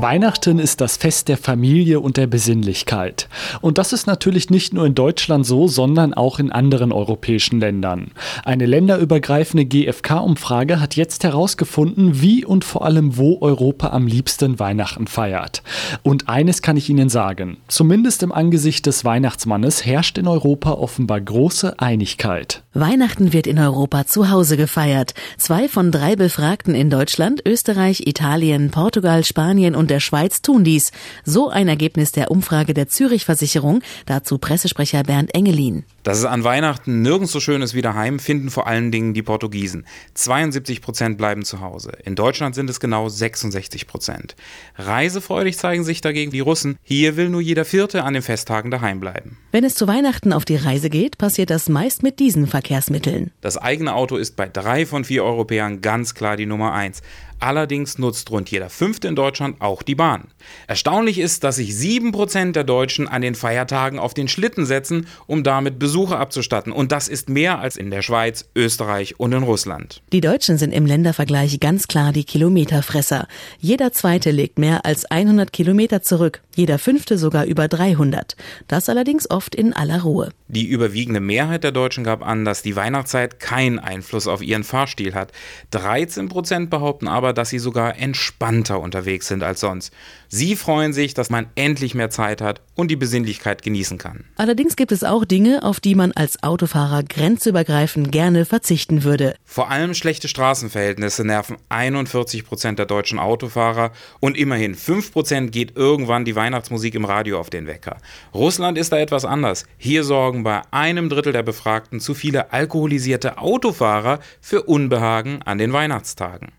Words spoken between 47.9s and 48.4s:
an den